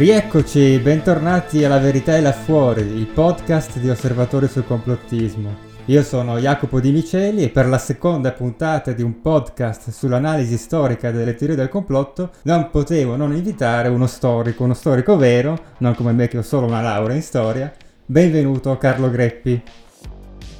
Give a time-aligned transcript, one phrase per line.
[0.00, 5.54] Rieccoci, bentornati alla Verità e là fuori, il podcast di Osservatori sul complottismo.
[5.84, 11.10] Io sono Jacopo Di Miceli e per la seconda puntata di un podcast sull'analisi storica
[11.10, 16.12] delle teorie del complotto non potevo non invitare uno storico, uno storico vero, non come
[16.12, 17.70] me che ho solo una laurea in storia.
[18.06, 19.62] Benvenuto Carlo Greppi.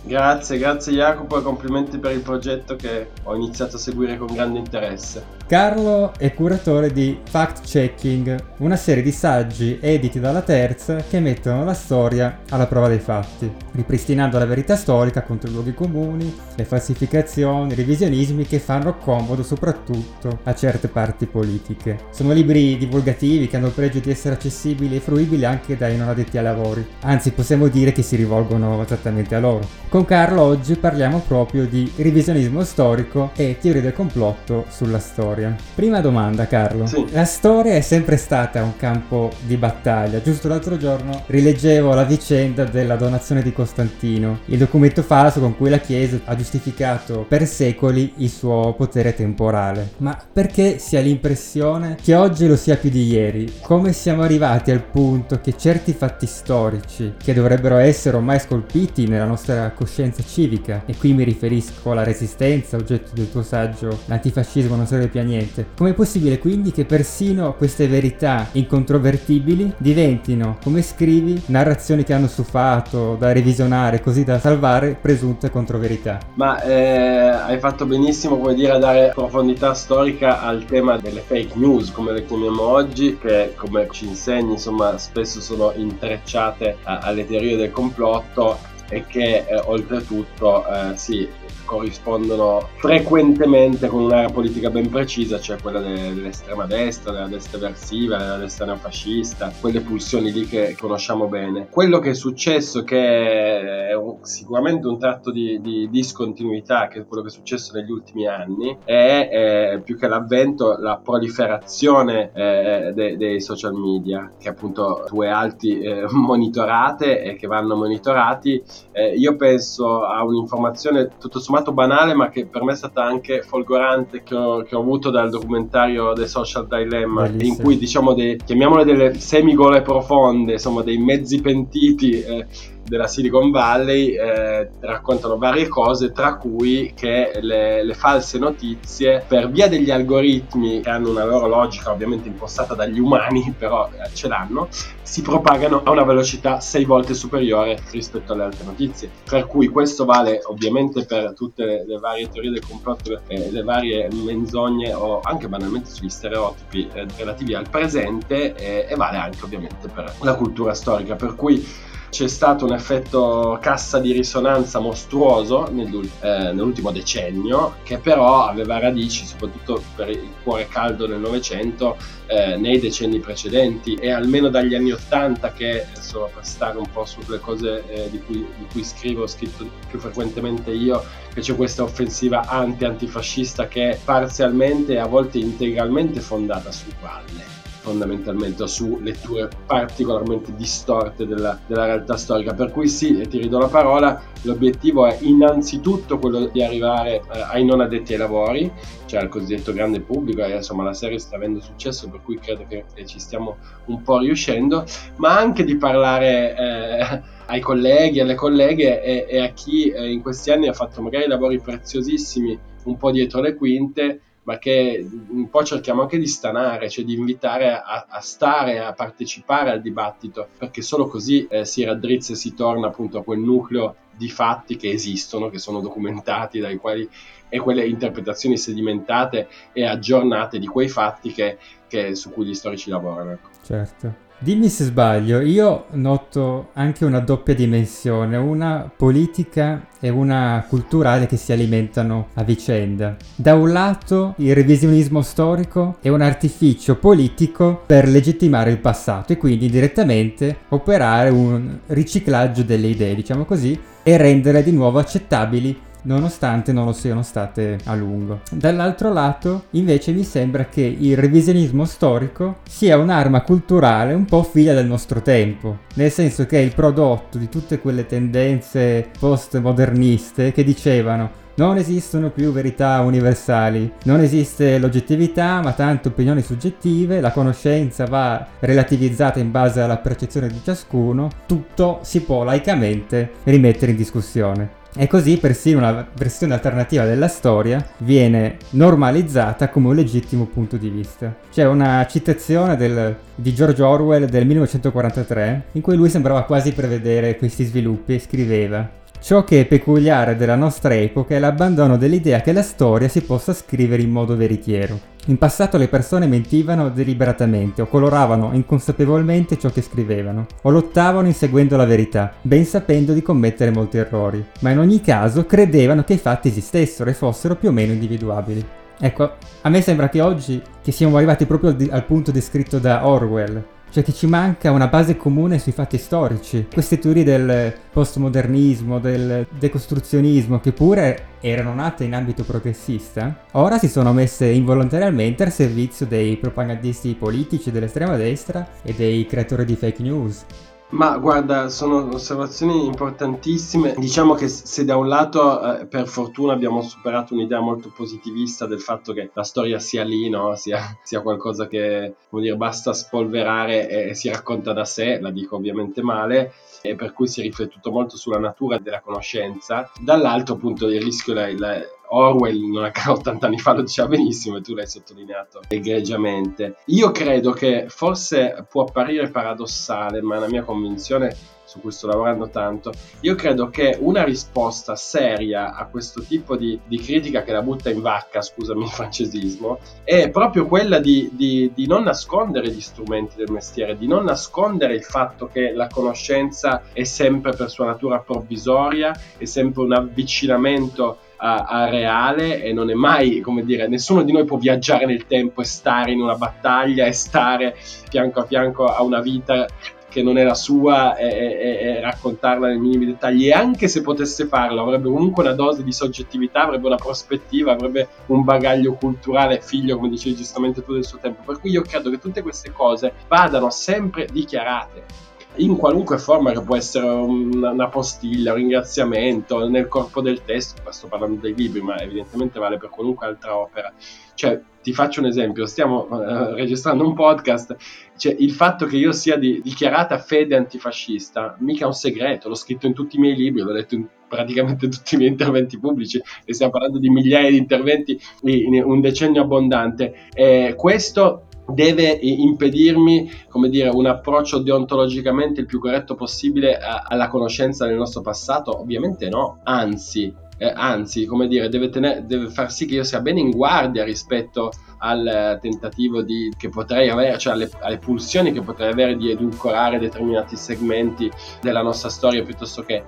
[0.02, 4.58] Grazie, grazie Jacopo e complimenti per il progetto che ho iniziato a seguire con grande
[4.58, 5.38] interesse.
[5.50, 11.64] Carlo è curatore di Fact Checking, una serie di saggi editi dalla Terza che mettono
[11.64, 16.64] la storia alla prova dei fatti, ripristinando la verità storica contro i luoghi comuni, le
[16.64, 21.98] falsificazioni, i revisionismi che fanno comodo soprattutto a certe parti politiche.
[22.12, 26.08] Sono libri divulgativi che hanno il pregio di essere accessibili e fruibili anche dai non
[26.08, 29.66] addetti ai lavori, anzi possiamo dire che si rivolgono esattamente a loro.
[29.90, 35.54] Con Carlo oggi parliamo proprio di revisionismo storico e teorie del complotto sulla storia storia.
[35.74, 36.86] Prima domanda, Carlo.
[36.86, 37.06] Sì.
[37.10, 40.22] La storia è sempre stata un campo di battaglia.
[40.22, 45.68] Giusto l'altro giorno rileggevo la vicenda della donazione di Costantino, il documento falso con cui
[45.68, 49.90] la Chiesa ha giustificato per secoli il suo potere temporale.
[49.98, 53.52] Ma perché si ha l'impressione che oggi lo sia più di ieri?
[53.60, 59.24] Come siamo arrivati al punto che certi fatti storici, che dovrebbero essere ormai scolpiti nella
[59.24, 64.86] nostra coscienza civica, e qui mi riferisco alla resistenza, oggetto del tuo saggio L'antifascismo non
[64.86, 65.68] serve più a niente.
[65.74, 73.16] Com'è possibile quindi che persino queste verità incontrovertibili diventino, come scrivi, narrazioni che hanno stufato,
[73.18, 76.18] da revisionare, così da salvare presunte controverità?
[76.34, 81.56] Ma eh, hai fatto benissimo, come dire, a dare profondità storica al tema delle fake
[81.56, 87.26] news, come le chiamiamo oggi, che come ci insegni, insomma, spesso sono intrecciate a, alle
[87.26, 91.28] teorie del complotto e che eh, oltretutto eh, sì,
[91.70, 98.38] corrispondono frequentemente con un'area politica ben precisa, cioè quella dell'estrema destra, della destra eversiva, della
[98.38, 101.68] destra neofascista, quelle pulsioni lì che conosciamo bene.
[101.70, 107.06] Quello che è successo, che è un, sicuramente un tratto di, di, discontinuità, che è
[107.06, 112.92] quello che è successo negli ultimi anni, è, è più che l'avvento, la proliferazione eh,
[112.92, 118.60] de, dei social media, che appunto tu e altri eh, monitorate e che vanno monitorati.
[118.90, 123.04] Eh, io penso a un'informazione tutto sommato sommato banale, ma che per me è stata
[123.04, 127.54] anche folgorante, che ho, che ho avuto dal documentario The Social Dilemma, Bellissimo.
[127.54, 132.22] in cui diciamo, dei, chiamiamole delle semigole profonde, insomma, dei mezzi pentiti.
[132.22, 132.46] Eh,
[132.90, 139.48] della Silicon Valley eh, raccontano varie cose, tra cui che le, le, false notizie, per
[139.48, 144.26] via degli algoritmi che hanno una loro logica ovviamente impostata dagli umani, però eh, ce
[144.26, 144.66] l'hanno,
[145.02, 149.08] si propagano a una velocità sei volte superiore rispetto alle altre notizie.
[149.24, 153.62] Per cui questo vale ovviamente per tutte le, le varie teorie del complotto, eh, le
[153.62, 159.44] varie menzogne o anche banalmente sugli stereotipi eh, relativi al presente eh, e vale anche
[159.44, 161.14] ovviamente per la cultura storica.
[161.14, 161.64] Per cui
[162.10, 169.24] c'è stato un effetto cassa di risonanza mostruoso eh, nell'ultimo decennio, che però aveva radici
[169.24, 171.96] soprattutto per il cuore caldo del Novecento
[172.26, 173.94] eh, nei decenni precedenti.
[173.94, 178.20] E almeno dagli anni Ottanta che, insomma, per stare un po' sulle cose eh, di,
[178.20, 181.02] cui, di cui scrivo, ho scritto più frequentemente io,
[181.32, 187.59] che c'è questa offensiva anti-antifascista che è parzialmente e a volte integralmente fondata su palle
[187.80, 192.54] fondamentalmente su letture particolarmente distorte della, della, realtà storica.
[192.54, 197.64] Per cui sì, ti ridò la parola, l'obiettivo è innanzitutto quello di arrivare eh, ai
[197.64, 198.70] non addetti ai lavori,
[199.06, 202.66] cioè al cosiddetto grande pubblico, e insomma la serie sta avendo successo, per cui credo
[202.68, 203.56] che, che ci stiamo
[203.86, 204.84] un po' riuscendo,
[205.16, 206.56] ma anche di parlare...
[206.56, 211.02] Eh, ai colleghi, alle colleghe e, e a chi eh, in questi anni ha fatto
[211.02, 214.20] magari lavori preziosissimi un po' dietro le quinte
[214.58, 219.70] che un po' cerchiamo anche di stanare, cioè di invitare a, a stare, a partecipare
[219.70, 223.96] al dibattito, perché solo così eh, si raddrizza e si torna appunto a quel nucleo
[224.16, 227.08] di fatti che esistono, che sono documentati, dai quali
[227.52, 231.58] e quelle interpretazioni sedimentate e aggiornate di quei fatti che,
[231.88, 233.32] che, su cui gli storici lavorano.
[233.32, 233.48] Ecco.
[233.62, 234.28] Certo.
[234.42, 241.36] Dimmi se sbaglio, io noto anche una doppia dimensione, una politica e una culturale che
[241.36, 243.16] si alimentano a vicenda.
[243.36, 249.36] Da un lato il revisionismo storico è un artificio politico per legittimare il passato e
[249.36, 256.72] quindi direttamente operare un riciclaggio delle idee, diciamo così, e renderle di nuovo accettabili nonostante
[256.72, 258.40] non lo siano state a lungo.
[258.50, 264.74] Dall'altro lato, invece, mi sembra che il revisionismo storico sia un'arma culturale un po' figlia
[264.74, 270.64] del nostro tempo, nel senso che è il prodotto di tutte quelle tendenze postmoderniste che
[270.64, 278.06] dicevano Non esistono più verità universali, non esiste l'oggettività ma tante opinioni soggettive, la conoscenza
[278.06, 284.79] va relativizzata in base alla percezione di ciascuno, tutto si può laicamente rimettere in discussione.
[284.96, 290.88] E così persino una versione alternativa della storia viene normalizzata come un legittimo punto di
[290.88, 291.34] vista.
[291.50, 297.36] C'è una citazione del, di George Orwell del 1943 in cui lui sembrava quasi prevedere
[297.36, 302.52] questi sviluppi e scriveva Ciò che è peculiare della nostra epoca è l'abbandono dell'idea che
[302.52, 304.98] la storia si possa scrivere in modo veritiero.
[305.26, 311.76] In passato le persone mentivano deliberatamente o coloravano inconsapevolmente ciò che scrivevano, o lottavano inseguendo
[311.76, 316.18] la verità, ben sapendo di commettere molti errori, ma in ogni caso credevano che i
[316.18, 318.64] fatti esistessero e fossero più o meno individuabili.
[318.98, 323.06] Ecco, a me sembra che oggi che siamo arrivati proprio al, al punto descritto da
[323.06, 326.66] Orwell, cioè che ci manca una base comune sui fatti storici.
[326.72, 333.88] Queste teorie del postmodernismo, del decostruzionismo, che pure erano nate in ambito progressista, ora si
[333.88, 340.02] sono messe involontariamente al servizio dei propagandisti politici dell'estrema destra e dei creatori di fake
[340.02, 340.44] news.
[340.90, 343.94] Ma guarda, sono osservazioni importantissime.
[343.96, 348.80] Diciamo che se da un lato, eh, per fortuna, abbiamo superato un'idea molto positivista del
[348.80, 350.56] fatto che la storia sia lì, no?
[350.56, 355.30] sia, sia, qualcosa che come dire, basta spolverare e, e si racconta da sé, la
[355.30, 359.88] dico ovviamente male, e per cui si è riflettuto molto sulla natura della conoscenza.
[360.00, 361.80] Dall'altro, appunto, il rischio, la, la,
[362.10, 366.76] Orwell a 80 anni fa lo diceva benissimo e tu l'hai sottolineato egregiamente.
[366.86, 372.48] Io credo che forse può apparire paradossale, ma la mia convinzione su cui sto lavorando
[372.48, 377.62] tanto, io credo che una risposta seria a questo tipo di, di critica che la
[377.62, 382.80] butta in vacca, scusami il francesismo, è proprio quella di, di, di non nascondere gli
[382.80, 387.86] strumenti del mestiere, di non nascondere il fatto che la conoscenza è sempre per sua
[387.86, 393.88] natura provvisoria, è sempre un avvicinamento a, a, reale e non è mai, come dire,
[393.88, 398.40] nessuno di noi può viaggiare nel tempo e stare in una battaglia e stare fianco
[398.40, 399.66] a fianco a una vita
[400.10, 403.46] che non è la sua e, e, e, raccontarla nei minimi dettagli.
[403.46, 408.08] E anche se potesse farlo avrebbe comunque una dose di soggettività, avrebbe una prospettiva, avrebbe
[408.26, 412.10] un bagaglio culturale figlio come dicevi giustamente tu del suo tempo, per cui io credo
[412.10, 418.52] che tutte queste cose vadano sempre dichiarate in qualunque forma che può essere una postiglia,
[418.52, 423.26] un ringraziamento, nel corpo del testo, sto parlando dei libri, ma evidentemente vale per qualunque
[423.26, 423.92] altra opera.
[424.34, 427.76] Cioè, ti faccio un esempio, stiamo uh, registrando un podcast,
[428.16, 432.54] cioè, il fatto che io sia di dichiarata fede antifascista, mica è un segreto, l'ho
[432.54, 436.22] scritto in tutti i miei libri, l'ho detto in praticamente tutti i miei interventi pubblici,
[436.44, 440.28] e stiamo parlando di migliaia di interventi in un decennio abbondante.
[440.32, 443.30] Eh, questo deve impedirmi,
[443.68, 448.78] dire, un approccio deontologicamente il più corretto possibile a, alla conoscenza del nostro passato?
[448.80, 453.20] Ovviamente no, anzi, eh, anzi, come dire, deve, tener, deve, far sì che io sia
[453.20, 458.60] bene in guardia rispetto al tentativo di, che potrei avere, cioè alle, alle, pulsioni che
[458.60, 461.30] potrei avere di edulcorare determinati segmenti
[461.62, 463.04] della nostra storia piuttosto che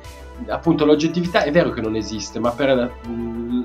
[0.48, 2.90] appunto l'oggettività è vero che non esiste, ma per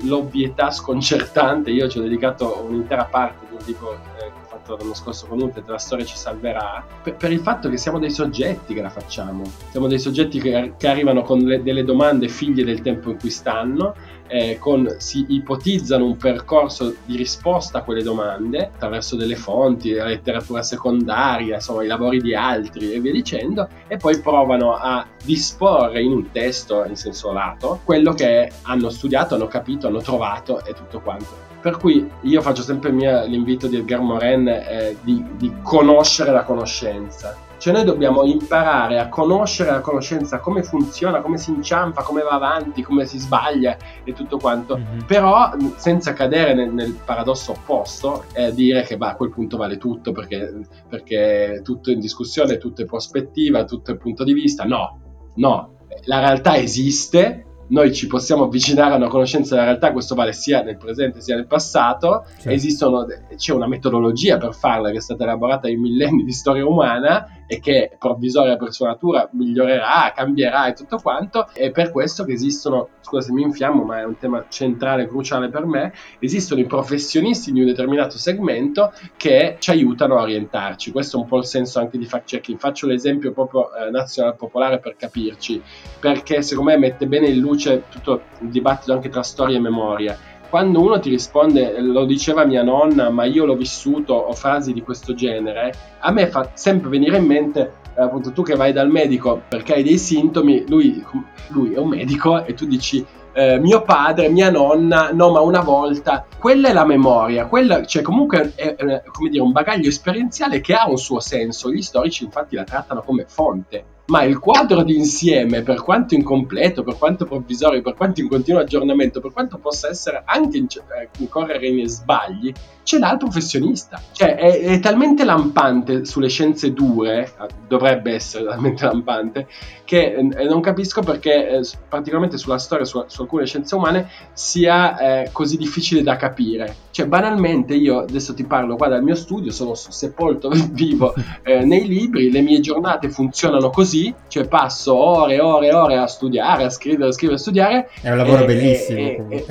[0.02, 5.26] l'ovvietà sconcertante io ci ho dedicato un'intera parte di un libro eh, fatto l'anno scorso
[5.26, 8.82] con Utet, la storia ci salverà, per, per, il fatto che siamo dei soggetti che
[8.82, 13.10] la facciamo, siamo dei soggetti che, che arrivano con le, delle domande figlie del tempo
[13.10, 13.94] in cui stanno,
[14.26, 20.04] eh, con, si ipotizzano un percorso di risposta a quelle domande attraverso delle fonti, la
[20.04, 26.02] letteratura secondaria, insomma i lavori di altri e via dicendo, e poi provano a disporre
[26.02, 30.74] in un testo in senso lato quello che hanno studiato, hanno capito, hanno trovato e
[30.74, 31.56] tutto quanto.
[31.60, 36.44] Per cui io faccio sempre mia, l'invito di Edgar Morin eh, di, di conoscere la
[36.44, 37.36] conoscenza.
[37.58, 42.30] Cioè noi dobbiamo imparare a conoscere la conoscenza, come funziona, come si inciampa, come va
[42.30, 45.00] avanti, come si sbaglia e tutto quanto, mm-hmm.
[45.06, 49.76] però senza cadere nel, nel paradosso opposto e dire che bah, a quel punto vale
[49.76, 50.54] tutto perché,
[50.88, 54.62] perché tutto è in discussione, tutto è prospettiva, tutto è punto di vista.
[54.62, 55.00] No,
[55.34, 60.32] no, la realtà esiste, noi ci possiamo avvicinare a una conoscenza della realtà, questo vale
[60.32, 62.50] sia nel presente sia nel passato, certo.
[62.50, 63.06] Esistono,
[63.36, 67.58] c'è una metodologia per farla che è stata elaborata in millenni di storia umana e
[67.58, 72.90] che provvisoria per sua natura migliorerà, cambierà e tutto quanto, è per questo che esistono,
[73.00, 77.50] scusa se mi infiammo ma è un tema centrale, cruciale per me, esistono i professionisti
[77.50, 81.80] di un determinato segmento che ci aiutano a orientarci, questo è un po' il senso
[81.80, 85.60] anche di fact checking, faccio l'esempio proprio eh, nazionale popolare per capirci,
[85.98, 89.60] perché secondo me mette bene in luce luce tutto il dibattito anche tra storia e
[89.60, 90.27] memoria.
[90.48, 94.82] Quando uno ti risponde, lo diceva mia nonna, ma io l'ho vissuto, o frasi di
[94.82, 98.88] questo genere, a me fa sempre venire in mente, eh, appunto, tu che vai dal
[98.88, 101.04] medico perché hai dei sintomi, lui,
[101.48, 105.60] lui è un medico e tu dici, eh, mio padre, mia nonna, no ma una
[105.60, 110.62] volta, quella è la memoria, quella, cioè comunque è, è come dire, un bagaglio esperienziale
[110.62, 114.82] che ha un suo senso, gli storici infatti la trattano come fonte ma il quadro
[114.82, 119.88] d'insieme, per quanto incompleto, per quanto provvisorio, per quanto in continuo aggiornamento, per quanto possa
[119.88, 122.52] essere anche eh, incorrere in sbagli,
[122.88, 124.00] ce l'ha il professionista.
[124.12, 129.46] Cioè, è, è, talmente lampante sulle scienze dure, eh, dovrebbe essere talmente lampante,
[129.84, 134.96] che eh, non capisco perché, eh, particolarmente sulla storia, su, su, alcune scienze umane, sia
[134.96, 136.74] eh, così difficile da capire.
[136.90, 141.86] Cioè, banalmente, io adesso ti parlo qua dal mio studio, sono sepolto vivo eh, nei
[141.86, 143.97] libri, le mie giornate funzionano così,
[144.28, 147.90] cioè passo ore e ore e ore a studiare, a scrivere, a scrivere, a studiare.
[148.00, 148.98] È un lavoro e, bellissimo.
[148.98, 149.46] E, e,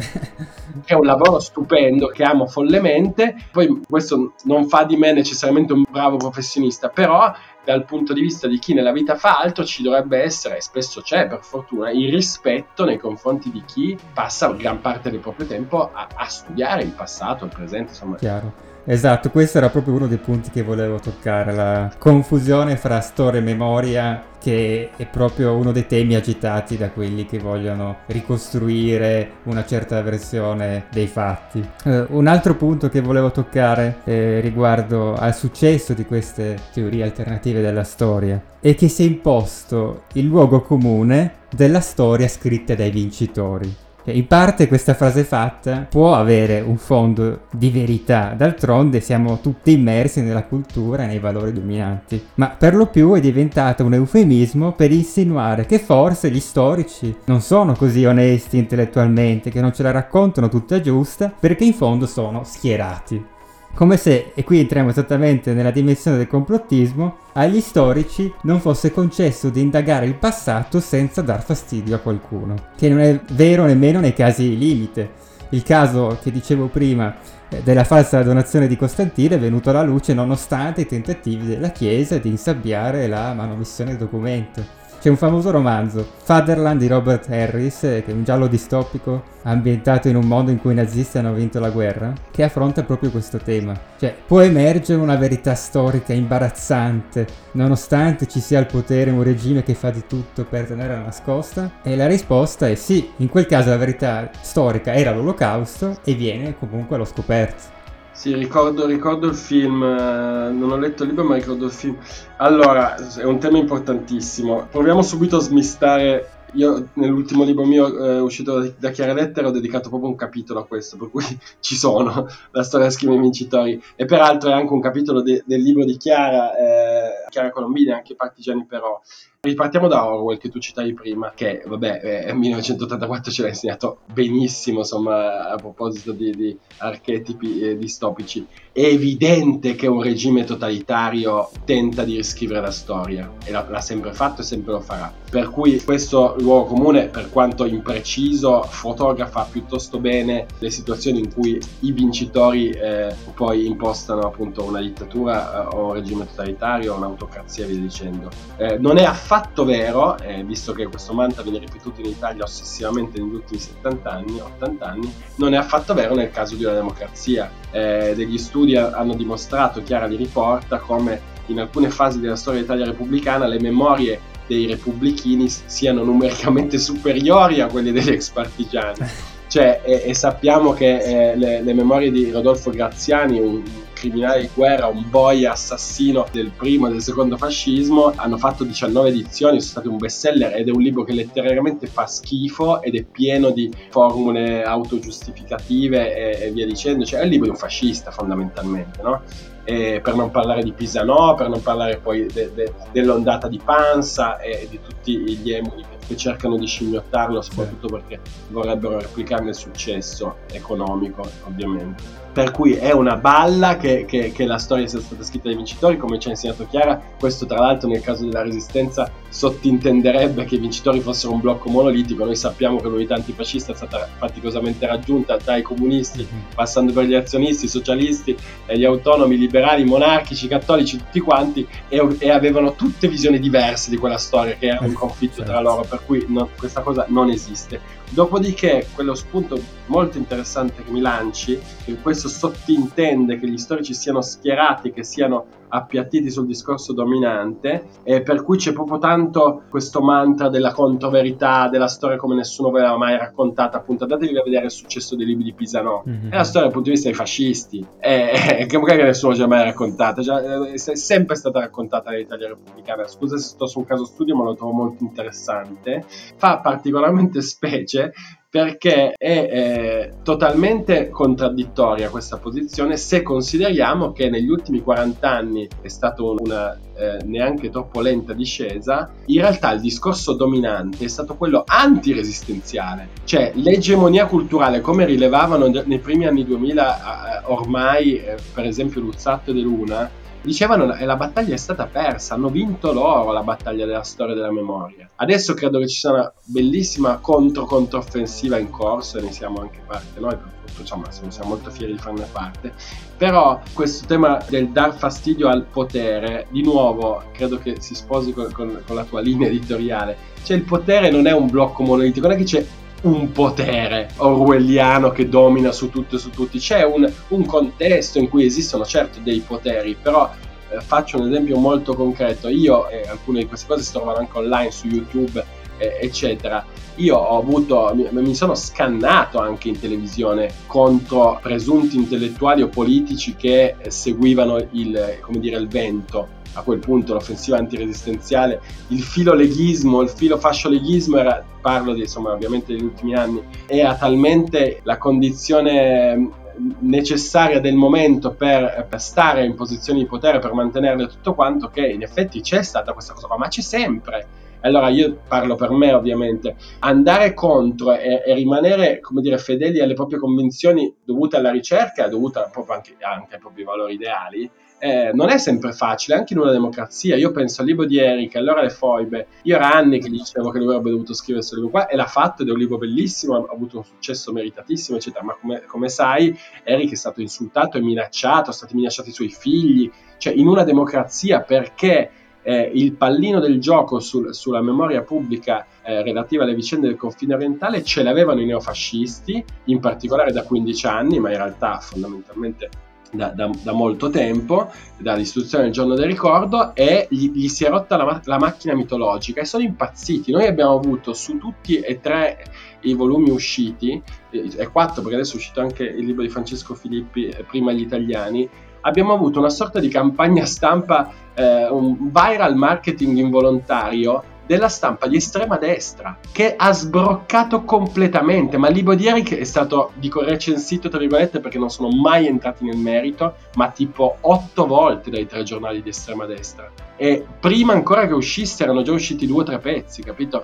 [0.86, 3.36] è un lavoro stupendo che amo follemente.
[3.52, 7.32] Poi questo non fa di me necessariamente un bravo professionista, però
[7.64, 11.02] dal punto di vista di chi nella vita fa altro ci dovrebbe essere, e spesso
[11.02, 15.92] c'è per fortuna, il rispetto nei confronti di chi passa gran parte del proprio tempo
[15.92, 18.16] a, a studiare il passato, il presente, insomma.
[18.16, 18.67] Chiaro.
[18.90, 23.44] Esatto, questo era proprio uno dei punti che volevo toccare, la confusione fra storia e
[23.44, 30.02] memoria che è proprio uno dei temi agitati da quelli che vogliono ricostruire una certa
[30.02, 31.68] versione dei fatti.
[31.84, 37.60] Uh, un altro punto che volevo toccare eh, riguardo al successo di queste teorie alternative
[37.60, 43.86] della storia è che si è imposto il luogo comune della storia scritta dai vincitori.
[44.10, 50.22] In parte questa frase fatta può avere un fondo di verità, d'altronde siamo tutti immersi
[50.22, 54.92] nella cultura e nei valori dominanti, ma per lo più è diventata un eufemismo per
[54.92, 60.48] insinuare che forse gli storici non sono così onesti intellettualmente, che non ce la raccontano
[60.48, 63.36] tutta giusta, perché in fondo sono schierati.
[63.78, 69.52] Come se, e qui entriamo esattamente nella dimensione del complottismo, agli storici non fosse concesso
[69.52, 74.14] di indagare il passato senza dar fastidio a qualcuno, che non è vero nemmeno nei
[74.14, 75.12] casi limite.
[75.50, 77.18] Il caso che dicevo prima
[77.50, 82.18] eh, della falsa donazione di Costantino è venuto alla luce nonostante i tentativi della Chiesa
[82.18, 84.87] di insabbiare la manomissione del documento.
[85.00, 90.16] C'è un famoso romanzo, Fatherland di Robert Harris, che è un giallo distopico ambientato in
[90.16, 93.80] un mondo in cui i nazisti hanno vinto la guerra, che affronta proprio questo tema.
[94.00, 99.76] Cioè, può emergere una verità storica imbarazzante, nonostante ci sia al potere un regime che
[99.76, 101.74] fa di tutto per tenerla nascosta?
[101.84, 106.58] E la risposta è sì, in quel caso la verità storica era l'olocausto e viene
[106.58, 107.77] comunque allo scoperto.
[108.18, 112.00] Sì, ricordo, ricordo il film, eh, non ho letto il libro ma ricordo il film.
[112.38, 114.66] Allora, è un tema importantissimo.
[114.72, 119.52] Proviamo subito a smistare io nell'ultimo libro mio eh, uscito da, da Chiara Lettera ho
[119.52, 121.24] dedicato proprio un capitolo a questo, per cui
[121.60, 123.80] ci sono, la storia scrive vincitori.
[123.96, 128.16] E peraltro è anche un capitolo de, del libro di Chiara, eh, Chiara Colombini, anche
[128.16, 129.00] Partigiani però,
[129.48, 134.80] Ripartiamo da Orwell che tu citavi prima, che vabbè, eh, 1984 ce l'ha insegnato benissimo,
[134.80, 138.46] insomma, a proposito di, di archetipi eh, distopici.
[138.74, 144.14] È evidente che un regime totalitario tenta di riscrivere la storia e l'ha, l'ha sempre
[144.14, 145.12] fatto e sempre lo farà.
[145.30, 151.60] Per cui questo luogo comune, per quanto impreciso, fotografa piuttosto bene le situazioni in cui
[151.82, 157.80] i vincitori eh, poi impostano appunto una dittatura eh, o un regime totalitario, un'autocrazia via
[157.80, 158.30] dicendo.
[158.58, 162.44] Eh, non è affatto fatto vero, eh, visto che questo mantra viene ripetuto in Italia
[162.44, 166.74] ossessivamente negli ultimi 70 anni, 80 anni, non è affatto vero nel caso di una
[166.74, 167.52] democrazia.
[167.70, 172.86] Eh, degli studi hanno dimostrato, Chiara li riporta, come in alcune fasi della storia d'Italia
[172.86, 178.98] repubblicana le memorie dei repubblichini siano numericamente superiori a quelle degli ex partigiani.
[179.48, 180.98] Cioè, e, e sappiamo che
[181.32, 183.64] eh, le, le, memorie di Rodolfo Graziani, un
[183.98, 189.10] criminale di guerra, un boia assassino del primo e del secondo fascismo, hanno fatto 19
[189.10, 193.04] edizioni, sono stati un bestseller ed è un libro che letterariamente fa schifo ed è
[193.04, 197.06] pieno di formule autogiustificative e, e via dicendo.
[197.06, 199.22] Cioè, è il libro di un fascista fondamentalmente, no?
[199.64, 204.40] E per non parlare di Pisanò, per non parlare poi de, de, dell'ondata di Panza
[204.40, 210.38] e di tutti gli emuli che cercano di scimmiottarlo, soprattutto perché vorrebbero replicarne il successo
[210.52, 215.48] economico, ovviamente per cui è una balla che, che, che, la storia sia stata scritta
[215.48, 217.02] dai vincitori, come ci ha insegnato Chiara.
[217.18, 222.26] Questo, tra l'altro, nel caso della resistenza, sottintenderebbe che i vincitori fossero un blocco monolitico.
[222.26, 226.44] Noi sappiamo che l'unità antifascista è stata faticosamente raggiunta dai comunisti, mm-hmm.
[226.56, 228.36] passando per gli azionisti, i socialisti,
[228.68, 233.40] gli autonomi, i liberali, i monarchici, i cattolici, tutti quanti, e, e, avevano tutte visioni
[233.40, 237.06] diverse di quella storia, che era un conflitto tra loro, per cui no, questa cosa
[237.10, 237.96] non esiste.
[238.10, 244.22] Dopodiché, quello spunto molto interessante che mi lanci, che questo sottintende che gli storici siano
[244.22, 250.50] schierati, che siano appiattiti sul discorso dominante, e per cui c'è proprio tanto questo mantra
[250.50, 254.04] della controverità, della storia come nessuno aveva mai raccontata, appunto.
[254.04, 256.32] Andatevi a vedere il successo dei libri di Pisano, mm-hmm.
[256.32, 259.48] è la storia dal punto di vista dei fascisti, e, che magari nessuno ci ha
[259.48, 264.06] mai raccontata, già, è sempre stata raccontata nell'Italia repubblicana, scusa se sto su un caso
[264.06, 266.04] studio ma lo trovo molto interessante,
[266.36, 268.14] fa particolarmente specie
[268.50, 275.88] perché è eh, totalmente contraddittoria questa posizione se consideriamo che negli ultimi 40 anni è
[275.90, 281.64] stata una eh, neanche troppo lenta discesa, in realtà il discorso dominante è stato quello
[281.66, 289.02] antiresistenziale, cioè l'egemonia culturale come rilevavano nei primi anni 2000 eh, ormai eh, per esempio
[289.02, 290.10] Luzzatto e De Luna,
[290.42, 294.52] dicevano che la battaglia è stata persa, hanno vinto loro la battaglia della storia della
[294.52, 295.10] memoria.
[295.16, 300.20] Adesso credo che ci sia una bellissima contro-controffensiva in corso e ne siamo anche parte
[300.20, 300.38] noi,
[300.80, 302.74] insomma siamo molto fieri di farne parte,
[303.18, 308.52] però questo tema del dar fastidio al potere, di nuovo credo che si sposi con,
[308.52, 312.36] con, con la tua linea editoriale, cioè il potere non è un blocco monolitico, non
[312.36, 312.66] è che c'è
[313.02, 318.30] un potere orwelliano che domina su tutto e su tutti, c'è un, un contesto in
[318.30, 320.30] cui esistono certo dei poteri, però
[320.70, 324.38] eh, faccio un esempio molto concreto, io eh, alcune di queste cose si trovano anche
[324.38, 325.44] online su YouTube,
[325.78, 326.66] eh, eccetera.
[326.96, 333.36] Io ho avuto, mi, mi, sono scannato anche in televisione contro presunti intellettuali o politici
[333.36, 340.02] che eh, seguivano il, dire, il vento a quel punto l'offensiva antiresistenziale, il filo leghismo,
[340.02, 346.46] il filo fascioleghismo era, parlo di, insomma ovviamente degli ultimi anni, era talmente la condizione
[346.80, 351.86] necessaria del momento per, per, stare in posizioni di potere, per mantenerle tutto quanto, che
[351.86, 354.28] in effetti c'è stata questa cosa qua, ma c'è sempre.
[354.62, 359.94] Allora io parlo per me ovviamente, andare contro e, e rimanere, come dire, fedeli alle
[359.94, 365.30] proprie convinzioni dovute alla ricerca, dovute proprio anche, anche ai propri valori ideali, eh, non
[365.30, 367.16] è sempre facile, anche in una democrazia.
[367.16, 369.28] Io penso al libro di Eric, allora le foibe.
[369.44, 371.96] Io era anni che gli dicevo che lui avrebbe dovuto scrivere questo libro qua e
[371.96, 375.24] l'ha fatto ed è un libro bellissimo, ha avuto un successo meritatissimo, eccetera.
[375.24, 379.30] Ma come, come sai, Eric è stato insultato e minacciato, sono stati minacciati i suoi
[379.30, 379.90] figli.
[380.18, 382.12] Cioè, in una democrazia perché
[382.48, 387.34] eh, il pallino del gioco sul, sulla memoria pubblica eh, relativa alle vicende del confine
[387.34, 392.70] orientale ce l'avevano i neofascisti, in particolare da 15 anni, ma in realtà fondamentalmente
[393.12, 397.70] da, da, da, molto tempo, dall'istituzione del giorno del ricordo, e gli, gli si è
[397.70, 400.32] rotta la, la, macchina mitologica e sono impazziti.
[400.32, 402.46] Noi abbiamo avuto su tutti e tre
[402.82, 407.28] i volumi usciti, e quattro perché adesso è uscito anche il libro di Francesco Filippi,
[407.28, 408.48] eh, prima gli italiani,
[408.82, 415.18] abbiamo avuto una sorta di campagna stampa, eh, un viral marketing involontario della stampa di
[415.18, 418.58] estrema destra che ha sbroccato completamente.
[418.58, 422.26] Ma il libro di Eric è stato, dico, recensito tra virgolette perché non sono mai
[422.26, 426.72] entrati nel merito, ma tipo otto volte dai tre giornali di estrema destra.
[426.96, 430.44] E prima ancora che uscisse erano già usciti due o tre pezzi, capito?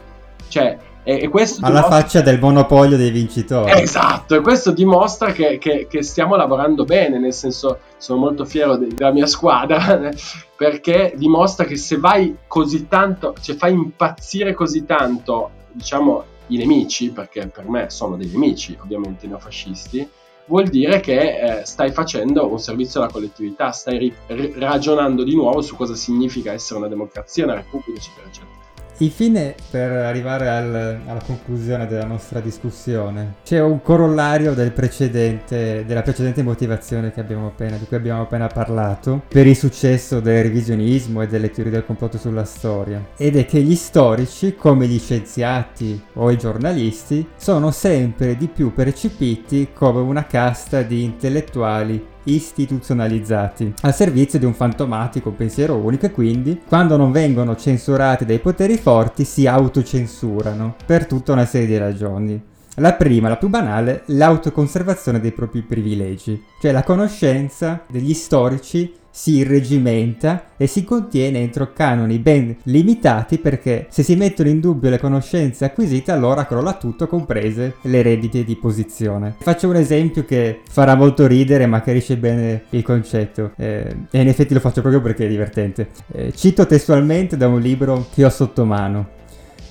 [0.50, 2.02] Cioè, e, questo Alla dimostra...
[2.02, 3.72] faccia del monopolio dei vincitori.
[3.72, 8.78] Esatto, e questo dimostra che, che, che stiamo lavorando bene, nel senso sono molto fiero
[8.78, 10.12] de- della mia squadra,
[10.56, 17.10] perché dimostra che se vai così tanto, cioè fai impazzire così tanto, diciamo, i nemici,
[17.10, 20.10] perché per me sono dei nemici, ovviamente i neofascisti,
[20.46, 25.62] vuol dire che eh, stai facendo un servizio alla collettività, stai ri- ragionando di nuovo
[25.62, 28.53] su cosa significa essere una democrazia, una repubblica, eccetera, eccetera.
[28.98, 36.02] Infine, per arrivare al, alla conclusione della nostra discussione, c'è un corollario del precedente, della
[36.02, 37.12] precedente motivazione
[37.48, 41.86] appena, di cui abbiamo appena parlato per il successo del revisionismo e delle teorie del
[41.86, 43.04] complotto sulla storia.
[43.18, 48.74] Ed è che gli storici, come gli scienziati o i giornalisti, sono sempre di più
[48.74, 56.12] percepiti come una casta di intellettuali istituzionalizzati al servizio di un fantomatico pensiero unico e
[56.12, 61.78] quindi quando non vengono censurati dai poteri forti si autocensurano per tutta una serie di
[61.78, 62.42] ragioni.
[62.78, 69.36] La prima, la più banale, l'autoconservazione dei propri privilegi, cioè la conoscenza degli storici si
[69.36, 74.98] irregimenta e si contiene entro canoni ben limitati perché se si mettono in dubbio le
[74.98, 79.36] conoscenze acquisite allora crolla tutto comprese le reddite di posizione.
[79.40, 84.28] Faccio un esempio che farà molto ridere ma chiarisce bene il concetto eh, e in
[84.28, 85.90] effetti lo faccio proprio perché è divertente.
[86.12, 89.22] Eh, cito testualmente da un libro che ho sotto mano.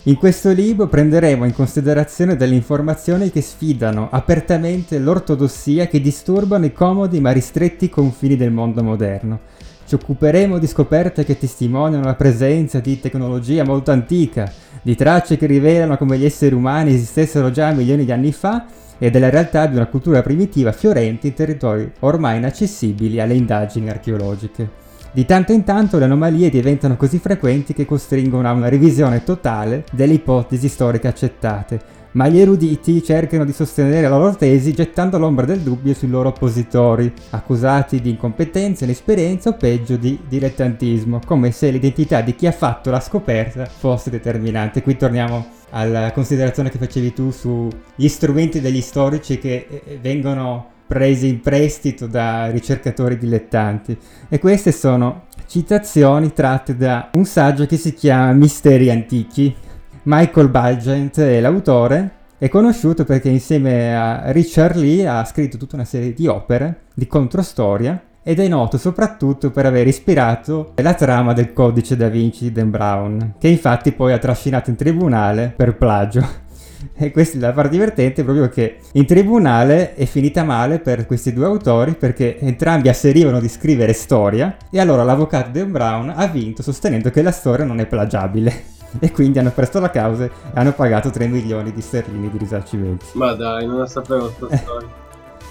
[0.07, 6.73] In questo libro prenderemo in considerazione delle informazioni che sfidano apertamente l'ortodossia che disturbano i
[6.73, 9.39] comodi ma ristretti confini del mondo moderno.
[9.87, 14.51] Ci occuperemo di scoperte che testimoniano la presenza di tecnologia molto antica,
[14.83, 18.67] di tracce che rivelano come gli esseri umani esistessero già milioni di anni fa
[18.99, 24.82] e della realtà di una cultura primitiva fiorente in territori ormai inaccessibili alle indagini archeologiche.
[25.15, 29.85] Di tanto in tanto le anomalie diventano così frequenti che costringono a una revisione totale
[29.93, 31.81] delle ipotesi storiche accettate,
[32.13, 36.31] ma gli eruditi cercano di sostenere la loro tesi gettando l'ombra del dubbio sui loro
[36.31, 42.53] oppositori, accusati di incompetenza, inesperienza o peggio di dilettantismo, come se l'identità di chi ha
[42.53, 44.81] fatto la scoperta fosse determinante.
[44.81, 51.27] Qui torniamo alla considerazione che facevi tu sugli strumenti degli storici che eh, vengono presi
[51.27, 53.97] in prestito da ricercatori dilettanti
[54.29, 59.57] e queste sono citazioni tratte da un saggio che si chiama Misteri antichi
[60.03, 65.87] Michael Balgent è l'autore, è conosciuto perché insieme a Richard Lee ha scritto tutta una
[65.87, 71.55] serie di opere di controstoria ed è noto soprattutto per aver ispirato la trama del
[71.55, 76.51] codice da Vinci di Dan Brown, che infatti poi ha trascinato in tribunale per plagio.
[76.95, 81.33] E questa è la parte divertente proprio che in tribunale è finita male per questi
[81.33, 86.63] due autori perché entrambi asserivano di scrivere storia e allora l'avvocato Dan Brown ha vinto
[86.63, 90.73] sostenendo che la storia non è plagiabile e quindi hanno presto la causa e hanno
[90.73, 93.07] pagato 3 milioni di sterline di risarcimenti.
[93.15, 95.02] Ma dai, non la sapevo questa storia.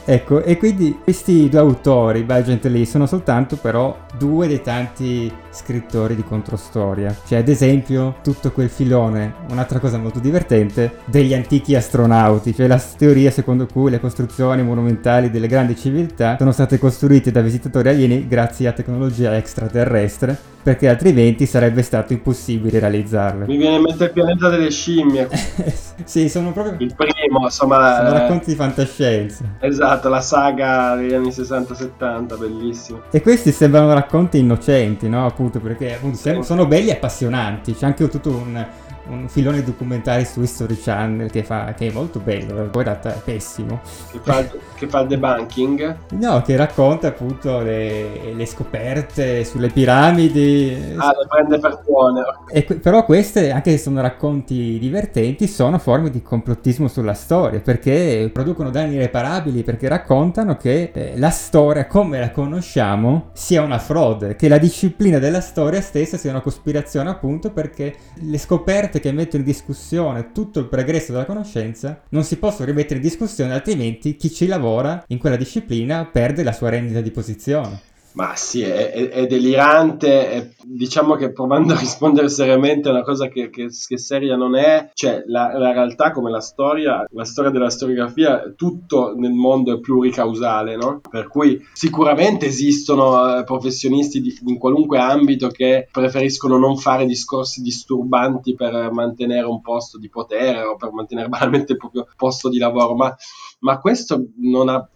[0.04, 6.16] Ecco, e quindi questi due autori, Bagent Lee, sono soltanto però due dei tanti scrittori
[6.16, 7.16] di controstoria.
[7.26, 12.82] Cioè, ad esempio, tutto quel filone, un'altra cosa molto divertente, degli antichi astronauti, cioè la
[12.98, 18.28] teoria secondo cui le costruzioni monumentali delle grandi civiltà sono state costruite da visitatori alieni
[18.28, 23.46] grazie a tecnologia extraterrestre perché altrimenti sarebbe stato impossibile realizzarle.
[23.46, 25.28] Mi viene in mente il pianeta delle scimmie.
[26.04, 26.76] sì, sono proprio...
[26.80, 27.98] Il primo, insomma...
[27.98, 28.20] Sono eh...
[28.20, 29.44] racconti di fantascienza.
[29.60, 33.02] Esatto, la saga degli anni 60-70, bellissimo.
[33.12, 35.26] E questi sembrano racconti innocenti, no?
[35.26, 36.40] Appunto, perché appunto, sì.
[36.42, 37.74] sono belli e appassionanti.
[37.74, 38.66] C'è anche tutto un
[39.08, 43.16] un filone documentari su History Channel che, fa, che è molto bello, poi in realtà
[43.16, 43.82] è pessimo.
[44.12, 45.98] Che fa, che fa debunking?
[46.12, 50.96] No, che racconta appunto le, le scoperte sulle piramidi.
[50.98, 52.22] Ah, le prende per buone.
[52.52, 58.30] E, però queste, anche se sono racconti divertenti, sono forme di complottismo sulla storia, perché
[58.32, 64.36] producono danni irreparabili, perché raccontano che eh, la storia come la conosciamo sia una frode,
[64.36, 69.44] che la disciplina della storia stessa sia una cospirazione appunto perché le scoperte che mettono
[69.44, 74.32] in discussione tutto il progresso della conoscenza non si possono rimettere in discussione, altrimenti chi
[74.32, 77.90] ci lavora in quella disciplina perde la sua rendita di posizione.
[78.14, 83.04] Ma sì, è, è, è delirante, è, diciamo che provando a rispondere seriamente a una
[83.04, 87.24] cosa che, che, che seria non è, cioè la, la, realtà come la storia, la
[87.24, 91.00] storia della storiografia, tutto nel mondo è pluricausale, no?
[91.10, 97.62] Per cui sicuramente esistono eh, professionisti di, in qualunque ambito che preferiscono non fare discorsi
[97.62, 102.58] disturbanti per mantenere un posto di potere o per mantenere banalmente il proprio posto di
[102.58, 103.16] lavoro, ma
[103.62, 104.28] ma questo
[104.68, 104.90] ha,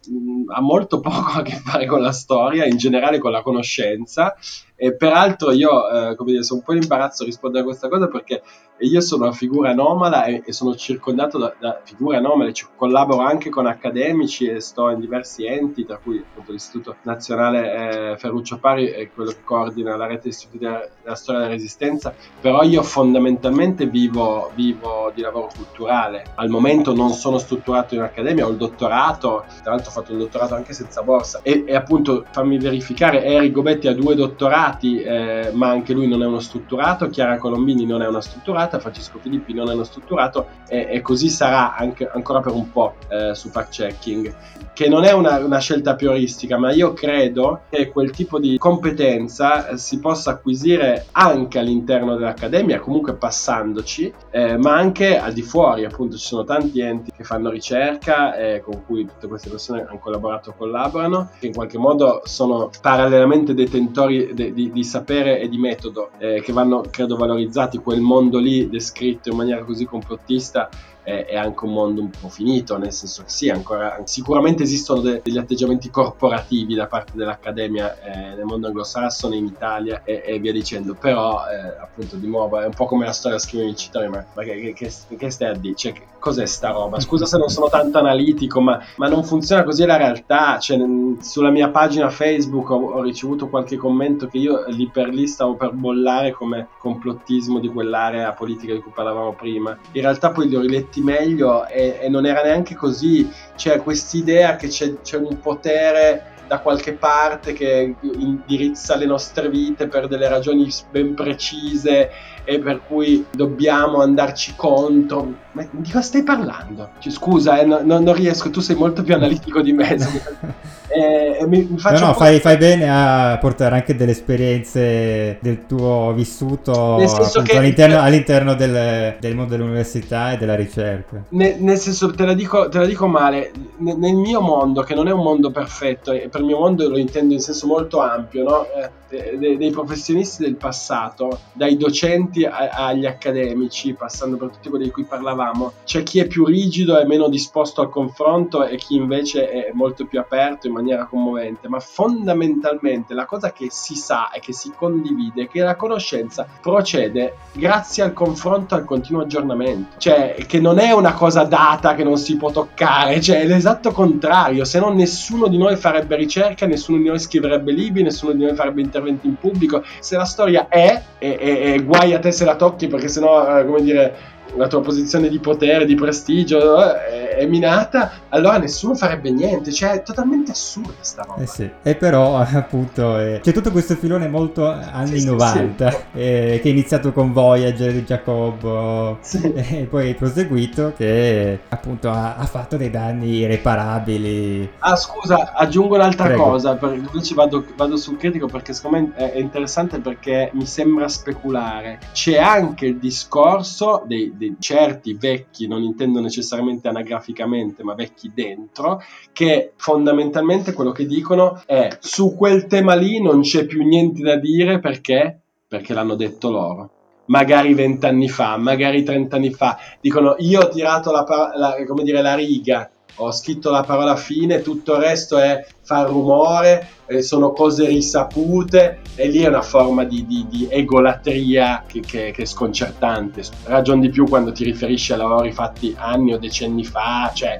[0.53, 4.35] ha, molto poco a che fare con la storia, in generale con la conoscenza
[4.75, 7.87] e peraltro io, eh, come dire, sono un po' in imbarazzo a rispondere a questa
[7.87, 8.41] cosa perché
[8.79, 13.21] io sono una figura anomala e, e sono circondato da, da, figure anomale, cioè, collaboro
[13.21, 18.57] anche con accademici e sto in diversi enti, tra cui appunto l'Istituto Nazionale eh, Ferruccio
[18.57, 22.83] Pari è quello che coordina la rete istituti della, della storia della resistenza, però io
[22.83, 26.33] fondamentalmente vivo, vivo di lavoro culturale.
[26.35, 30.17] Al momento non sono strutturato in accademia, ho il dottorato, tra l'altro ho fatto il
[30.17, 35.01] dottorato anche senza borsa e, e appunto fammi verificare, Eric Gobetti ha due dottorati strutturati,
[35.01, 39.19] eh, ma anche lui non è uno strutturato, Chiara Colombini non è una strutturata, Francesco
[39.19, 43.35] Filippi non è uno strutturato e, e così sarà anche, ancora per un po' eh,
[43.35, 44.35] su fact checking,
[44.73, 49.69] che non è una, una, scelta prioristica, ma io credo che quel tipo di competenza
[49.69, 55.85] eh, si possa acquisire anche all'interno dell'accademia, comunque passandoci, eh, ma anche al di fuori,
[55.85, 59.99] appunto ci sono tanti enti che fanno ricerca eh, con cui tutte queste persone hanno
[59.99, 65.57] collaborato collaborano, che in qualche modo sono parallelamente detentori de, di, di, sapere e di
[65.59, 67.77] metodo eh, che vanno, credo, valorizzati.
[67.77, 70.69] Quel mondo lì descritto in maniera così complottista
[71.05, 75.01] è, è, anche un mondo un po' finito, nel senso che sì, ancora, sicuramente esistono
[75.01, 80.39] de, degli atteggiamenti corporativi da parte dell'accademia eh, nel mondo anglosassone, in Italia e, e
[80.39, 84.07] via dicendo, però eh, appunto di nuovo è un po' come la storia scrive vincitori,
[84.09, 85.75] ma, ma che, che, che, stai a dire?
[85.75, 86.99] Cioè, cos'è sta roba?
[86.99, 90.79] Scusa se non sono tanto analitico, ma, ma non funziona così la realtà, cioè,
[91.21, 95.55] sulla mia pagina Facebook ho, ho ricevuto qualche commento che io lì per lì stavo
[95.55, 99.77] per bollare come complottismo di quell'area politica di cui parlavamo prima.
[99.91, 103.81] In realtà poi li ho riletti senti meglio e, e non era neanche così, c'è
[103.81, 110.07] quest'idea che c'è, c'è un potere da qualche parte che indirizza le nostre vite per
[110.07, 112.11] delle ragioni ben precise
[112.45, 115.43] e per cui dobbiamo andarci contro.
[115.51, 116.91] Ma di cosa stai parlando?
[116.99, 119.97] Cioè, scusa, eh, no, no, non riesco, tu sei molto più analitico di me.
[120.87, 126.13] eh, mi, mi no, no, fai, fai, bene a portare anche delle esperienze del tuo
[126.13, 131.23] vissuto appunto, che, all'interno, all'interno del, del, mondo dell'università e della ricerca.
[131.29, 134.93] Ne, nel senso, te la, dico, te la dico male, nel, nel mio mondo, che
[134.93, 138.01] non è un mondo perfetto, e per il mio mondo lo intendo in senso molto
[138.01, 138.65] ampio, no?
[138.75, 138.89] eh,
[139.37, 144.91] dei, dei professionisti del passato, dai docenti a, agli accademici, passando per tutti quelli di
[144.91, 149.49] cui parlavamo, c'è chi è più rigido e meno disposto al confronto e chi invece
[149.49, 154.39] è molto più aperto in maniera commovente, ma fondamentalmente la cosa che si sa e
[154.39, 160.35] che si condivide è che la conoscenza procede grazie al confronto al continuo aggiornamento, cioè
[160.47, 164.65] che non è una cosa data che non si può toccare, cioè è l'esatto contrario,
[164.65, 168.55] se no nessuno di noi farebbe ricerca, nessuno di noi scriverebbe libri, nessuno di noi
[168.55, 172.87] farebbe interventi in pubblico, se la storia è, e guai a te se la tocchi
[172.87, 174.15] perché sennò, eh, come dire,
[174.55, 179.71] la tua posizione di potere, di prestigio eh, è, minata, allora nessuno farebbe niente.
[179.71, 181.41] Cioè, è totalmente assurda sta roba.
[181.41, 181.69] Eh sì.
[181.81, 186.69] E però, appunto, eh, c'è tutto questo filone molto anni sì, 90, sì, eh, che
[186.69, 189.19] è iniziato con Voyager di Giacobbo
[189.53, 194.71] e poi è proseguito che appunto ha, ha, fatto dei danni irreparabili.
[194.79, 196.43] Ah, scusa, aggiungo un'altra Prego.
[196.43, 201.07] cosa, per, invece vado, vado, sul critico perché secondo me è interessante perché mi sembra
[201.07, 201.99] speculare.
[202.13, 209.01] C'è anche il discorso dei, dei certi vecchi, non intendo necessariamente anagraficamente, ma vecchi dentro,
[209.33, 214.37] che fondamentalmente quello che dicono è su quel tema lì non c'è più niente da
[214.37, 215.39] dire perché?
[215.67, 216.89] Perché l'hanno detto loro
[217.27, 222.89] magari vent'anni fa, magari trent'anni fa, dicono io ho tirato la, la, dire, la riga
[223.17, 228.99] ho scritto la parola fine, tutto il resto è far rumore, eh, sono cose risapute
[229.15, 233.43] e lì è una forma di, di, di egolatria che, che, che, è sconcertante.
[233.65, 237.59] Ragion di più quando ti riferisci a lavori fatti anni o decenni fa, cioè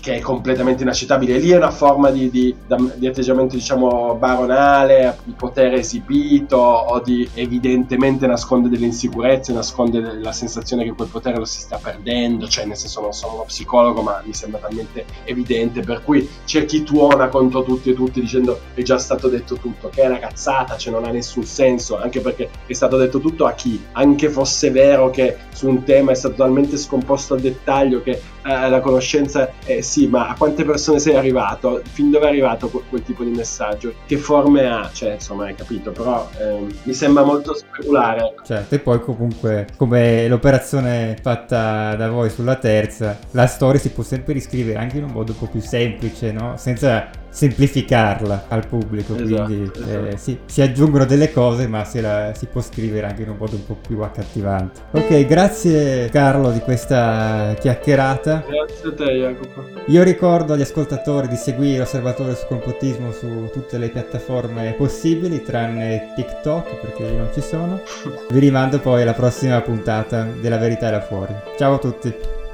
[0.00, 1.38] che, è completamente inaccettabile.
[1.38, 2.54] Lì è una forma di, di,
[2.94, 10.32] di, atteggiamento, diciamo, baronale, di potere esibito o di evidentemente nasconde delle insicurezze, nasconde la
[10.32, 12.48] sensazione che quel potere lo si sta perdendo.
[12.48, 15.80] Cioè, nel senso, non sono uno psicologo, ma mi sembra talmente evidente.
[15.80, 19.88] Per cui c'è chi tuona contro tutti e tutti dicendo è già stato detto tutto,
[19.88, 23.46] che è una cazzata, cioè non ha nessun senso, anche perché è stato detto tutto
[23.46, 23.82] a chi?
[23.92, 28.68] Anche fosse vero che su un tema è stato talmente scomposto al dettaglio che eh,
[28.68, 31.82] la conoscenza eh, sì, ma a quante persone sei arrivato?
[31.84, 33.92] Fin dove è arrivato quel, quel tipo di messaggio?
[34.06, 34.88] Che forme ha?
[34.92, 38.34] Cioè, insomma, hai capito, però eh, mi sembra molto speculare.
[38.44, 44.02] Certo, e poi comunque, come l'operazione fatta da voi sulla terza, la storia si può
[44.02, 46.54] sempre riscrivere anche in un modo un po' più semplice, no?
[46.56, 50.06] Senza semplificarla al pubblico, esatto, quindi esatto.
[50.06, 53.36] Eh, sì, si aggiungono delle cose ma se la, si può scrivere anche in un
[53.36, 54.80] modo un po' più accattivante.
[54.92, 58.42] Ok, grazie Carlo di questa chiacchierata.
[58.48, 59.64] Grazie a te Jacopo.
[59.88, 66.14] Io ricordo agli ascoltatori di seguire Osservatorio su Complotismo su tutte le piattaforme possibili tranne
[66.16, 67.82] TikTok perché io non ci sono.
[68.32, 71.34] Vi rimando poi alla prossima puntata della Verità là fuori.
[71.58, 72.44] Ciao a tutti.